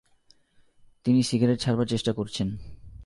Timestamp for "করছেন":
2.13-2.47